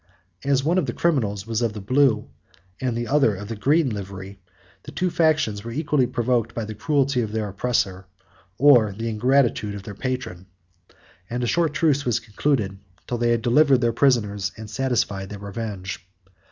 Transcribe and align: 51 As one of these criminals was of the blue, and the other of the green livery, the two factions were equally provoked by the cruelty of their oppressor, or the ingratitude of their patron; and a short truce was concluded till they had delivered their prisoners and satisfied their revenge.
51 0.37 0.51
As 0.51 0.63
one 0.63 0.77
of 0.79 0.85
these 0.87 0.95
criminals 0.95 1.45
was 1.45 1.61
of 1.61 1.73
the 1.73 1.79
blue, 1.79 2.27
and 2.79 2.97
the 2.97 3.07
other 3.07 3.35
of 3.35 3.49
the 3.49 3.55
green 3.55 3.87
livery, 3.91 4.39
the 4.81 4.91
two 4.91 5.11
factions 5.11 5.63
were 5.63 5.69
equally 5.71 6.07
provoked 6.07 6.55
by 6.55 6.65
the 6.65 6.73
cruelty 6.73 7.21
of 7.21 7.31
their 7.31 7.49
oppressor, 7.49 8.07
or 8.57 8.93
the 8.93 9.07
ingratitude 9.07 9.75
of 9.75 9.83
their 9.83 9.93
patron; 9.93 10.47
and 11.29 11.43
a 11.43 11.45
short 11.45 11.75
truce 11.75 12.03
was 12.03 12.19
concluded 12.19 12.79
till 13.05 13.19
they 13.19 13.29
had 13.29 13.43
delivered 13.43 13.79
their 13.81 13.93
prisoners 13.93 14.51
and 14.57 14.71
satisfied 14.71 15.29
their 15.29 15.37
revenge. 15.37 16.03